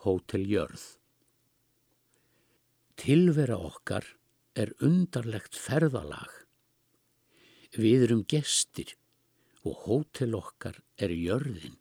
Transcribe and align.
Hóteljörð 0.00 0.80
Tilvera 2.96 3.58
okkar 3.60 4.06
er 4.56 4.72
undarlegt 4.80 5.58
ferðalag. 5.60 6.30
Við 7.76 8.06
erum 8.06 8.22
gestir 8.24 8.94
og 9.60 9.84
hótel 9.84 10.38
okkar 10.40 10.80
er 10.96 11.12
jörðin. 11.12 11.76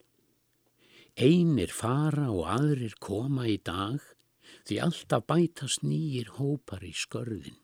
Einir 1.15 1.71
fara 1.71 2.27
og 2.35 2.43
aðrir 2.57 2.99
koma 2.99 3.47
í 3.47 3.55
dag 3.63 4.03
því 4.67 4.83
alltaf 4.89 5.23
bætast 5.31 5.87
nýjir 5.87 6.35
hópar 6.41 6.83
í 6.83 6.91
skörðin. 6.91 7.59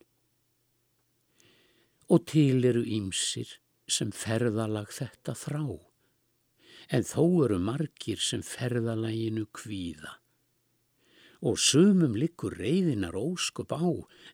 Og 2.08 2.24
til 2.32 2.64
eru 2.64 2.80
ímsir 2.80 3.58
sem 3.84 4.08
ferðalag 4.08 4.88
þetta 5.04 5.36
þrá, 5.36 5.64
en 6.88 7.04
þó 7.04 7.24
eru 7.44 7.60
margir 7.60 8.24
sem 8.24 8.40
ferðalaginu 8.56 9.50
kvíða. 9.52 10.22
Og 11.44 11.58
sumum 11.60 12.16
likur 12.16 12.56
reyðinar 12.56 13.16
óskup 13.18 13.74
á, 13.76 13.88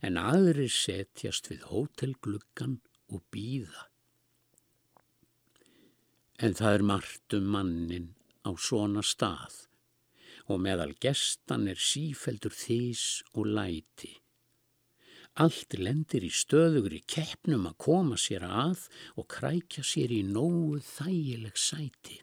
en 0.06 0.20
aðrir 0.20 0.70
setjast 0.70 1.50
við 1.50 1.66
hótelgluggan 1.72 2.78
og 3.10 3.24
býða. 3.34 3.88
En 6.42 6.54
það 6.58 6.78
er 6.78 6.86
margt 6.86 7.36
um 7.38 7.50
mannin 7.54 8.08
á 8.46 8.50
svona 8.58 9.02
stað 9.06 9.66
og 10.50 10.58
meðal 10.62 10.90
gestan 11.02 11.68
er 11.70 11.78
sífeldur 11.78 12.54
þís 12.54 13.22
og 13.38 13.46
læti. 13.46 14.10
Allt 15.40 15.78
lendir 15.78 16.26
í 16.26 16.32
stöðugur 16.34 16.92
í 16.92 17.00
keppnum 17.08 17.68
að 17.70 17.78
koma 17.86 18.18
sér 18.20 18.44
að 18.44 18.88
og 19.16 19.30
krækja 19.32 19.84
sér 19.86 20.12
í 20.12 20.20
nógu 20.26 20.82
þægileg 20.84 21.56
sæti. 21.56 22.18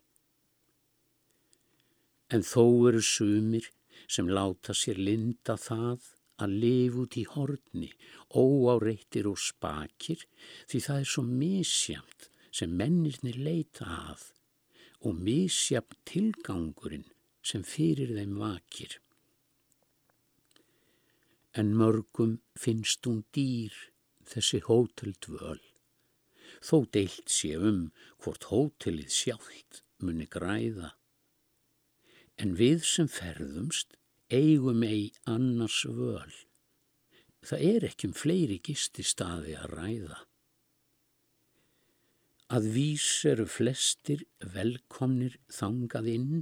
En 2.29 2.45
þó 2.45 2.65
eru 2.91 3.01
sumir 3.01 3.71
sem 4.09 4.29
láta 4.29 4.73
sér 4.73 4.97
linda 4.97 5.55
það 5.59 6.09
að 6.39 6.55
lifa 6.63 7.03
út 7.03 7.17
í 7.19 7.25
horni, 7.33 7.89
óáreittir 8.33 9.27
og 9.29 9.39
spakir, 9.43 10.23
því 10.69 10.81
það 10.85 11.03
er 11.03 11.09
svo 11.13 11.23
misjamt 11.27 12.29
sem 12.51 12.73
mennirnir 12.81 13.37
leita 13.37 13.87
að 14.09 14.29
og 15.07 15.15
misjafn 15.15 15.99
tilgangurinn 16.09 17.07
sem 17.45 17.63
fyrir 17.63 18.11
þeim 18.17 18.35
vakir. 18.41 18.97
En 21.55 21.71
mörgum 21.75 22.37
finnst 22.59 23.07
hún 23.07 23.23
dýr 23.35 23.75
þessi 24.29 24.61
hóteldvöl, 24.67 25.61
þó 26.61 26.77
deilt 26.93 27.31
sé 27.31 27.55
um 27.57 27.87
hvort 28.21 28.49
hótelið 28.51 29.11
sjálft 29.15 29.83
muni 30.03 30.27
græða. 30.29 30.93
En 32.39 32.55
við 32.55 32.85
sem 32.87 33.09
ferðumst 33.11 33.97
eigum 34.31 34.83
ei 34.87 35.11
annars 35.27 35.83
völ. 35.85 36.33
Það 37.43 37.67
er 37.73 37.87
ekki 37.91 38.09
um 38.09 38.15
fleiri 38.15 38.59
gisti 38.63 39.03
staði 39.03 39.55
að 39.59 39.71
ræða 39.75 40.19
að 42.49 42.67
vís 42.73 43.07
eru 43.29 43.45
flestir 43.45 44.23
velkomnir 44.55 45.35
þangað 45.53 46.07
inn 46.15 46.37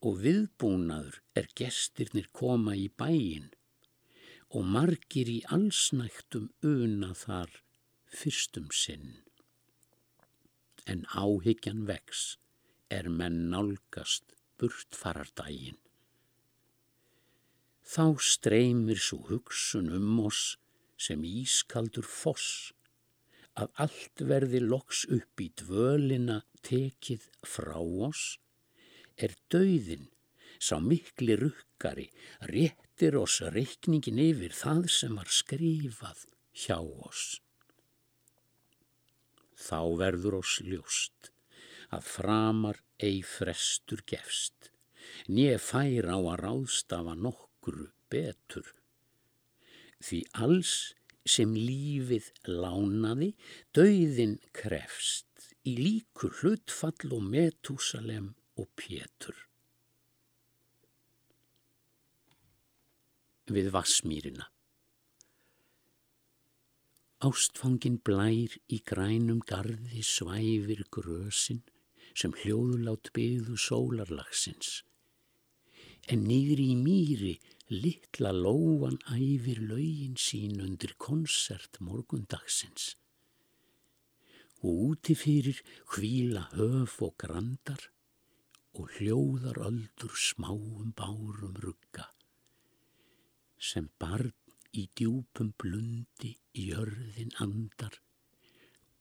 og 0.00 0.22
viðbúnaður 0.24 1.18
er 1.36 1.48
gestirnir 1.60 2.30
koma 2.32 2.72
í 2.72 2.86
bæin 3.02 3.50
og 4.56 4.64
margir 4.76 5.28
í 5.28 5.38
allsnægtum 5.56 6.48
una 6.66 7.12
þar 7.14 7.52
fyrstum 8.20 8.70
sinn. 8.74 9.20
En 10.88 11.04
áhyggjan 11.12 11.84
vex 11.90 12.24
er 12.88 13.12
menn 13.12 13.50
nálgast 13.52 14.39
burtfarardægin. 14.60 15.78
Þá 17.90 18.04
streymir 18.22 19.00
svo 19.02 19.24
hugsun 19.30 19.88
um 19.96 20.20
oss 20.28 20.54
sem 21.00 21.24
ískaldur 21.26 22.06
foss 22.06 22.70
að 23.58 23.72
allt 23.84 24.22
verði 24.30 24.60
loks 24.62 25.02
upp 25.16 25.42
í 25.42 25.48
dvölina 25.62 26.38
tekið 26.66 27.26
frá 27.54 27.80
oss, 27.80 28.38
er 29.16 29.34
dauðin, 29.52 30.06
sá 30.60 30.76
mikli 30.84 31.36
rukkari, 31.40 32.06
réttir 32.52 33.18
oss 33.20 33.40
reikningin 33.56 34.22
yfir 34.22 34.54
það 34.54 34.86
sem 35.00 35.18
var 35.18 35.32
skrifað 35.40 36.24
hjá 36.62 36.78
oss. 36.78 37.40
Þá 39.60 39.80
verður 40.04 40.40
oss 40.40 40.60
ljóst 40.64 41.32
að 41.94 42.06
framar 42.06 42.78
ei 43.02 43.20
frestur 43.26 44.02
gefst, 44.06 44.70
nýja 45.28 45.58
fær 45.62 46.10
á 46.14 46.18
að 46.18 46.40
ráðstafa 46.44 47.16
nokkru 47.18 47.90
betur. 48.12 48.66
Því 50.00 50.20
alls 50.44 50.74
sem 51.28 51.52
lífið 51.54 52.30
lánaði, 52.48 53.34
dauðin 53.76 54.38
krefst 54.56 55.50
í 55.68 55.76
líku 55.76 56.30
hlutfall 56.40 57.12
og 57.16 57.26
metúsalem 57.26 58.32
og 58.60 58.70
pétur. 58.78 59.36
Við 63.50 63.68
vassmýrina. 63.74 64.46
Ástfangin 67.20 67.98
blær 68.00 68.54
í 68.72 68.78
grænum 68.86 69.42
gardi 69.44 70.00
svæfir 70.06 70.86
grösin 70.94 71.60
sem 72.14 72.34
hljóðlát 72.42 73.10
byggðu 73.16 73.56
sólarlagsins. 73.60 74.82
En 76.10 76.24
nýri 76.26 76.70
í 76.74 76.76
mýri 76.80 77.34
litla 77.70 78.32
lóan 78.34 78.98
æfir 79.14 79.60
laugin 79.70 80.16
sín 80.18 80.60
undir 80.64 80.96
konsert 80.98 81.78
morgundagsins. 81.80 82.96
Og 84.60 84.82
úti 84.90 85.14
fyrir 85.16 85.62
hvíla 85.92 86.48
höf 86.56 86.98
og 87.06 87.14
grandar 87.20 87.90
og 88.76 88.90
hljóðar 88.96 89.58
öldur 89.68 90.14
smáum 90.14 90.92
bárum 90.96 91.56
rugga 91.62 92.10
sem 93.60 93.90
barn 94.00 94.32
í 94.80 94.86
djúpum 94.96 95.50
blundi 95.60 96.30
í 96.56 96.70
jörðin 96.70 97.34
andar 97.44 97.98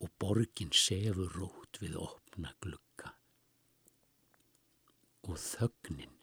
og 0.03 0.11
borgin 0.19 0.73
sefur 0.75 1.31
rót 1.37 1.79
við 1.83 1.95
opna 2.01 2.53
glugga. 2.59 2.88
Og 5.29 5.37
þögnin, 5.37 6.13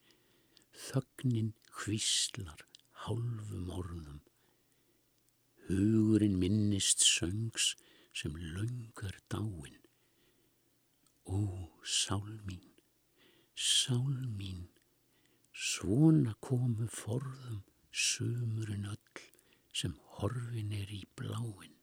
þögnin 0.74 1.52
hvíslar 1.78 2.64
hálfum 3.04 3.68
orðum. 3.70 4.16
Hugurinn 5.68 6.40
minnist 6.40 7.04
söngs 7.06 7.68
sem 8.10 8.34
laungar 8.56 9.14
dáin. 9.30 9.78
Ó, 11.30 11.38
sál 11.86 12.34
mín, 12.48 12.66
sál 13.54 14.26
mín, 14.40 14.66
svona 15.54 16.34
komu 16.42 16.90
forðum 16.90 17.62
sumurinn 17.90 18.90
öll 18.90 19.24
sem 19.70 19.94
horfin 20.18 20.74
er 20.82 20.90
í 20.90 21.04
bláin. 21.14 21.78